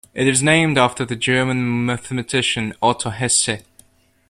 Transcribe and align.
It 0.15 0.27
is 0.27 0.41
named 0.41 0.79
after 0.79 1.05
the 1.05 1.15
German 1.15 1.85
mathematician 1.85 2.73
Otto 2.81 3.11
Hesse. 3.11 3.61